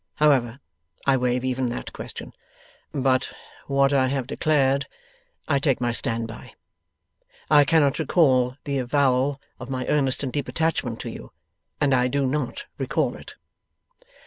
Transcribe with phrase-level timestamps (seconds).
[0.15, 0.59] However,
[1.05, 2.33] I waive even that question.
[2.91, 3.31] But
[3.67, 4.87] what I have declared,
[5.47, 6.55] I take my stand by.
[7.51, 11.31] I cannot recall the avowal of my earnest and deep attachment to you,
[11.79, 13.35] and I do not recall it.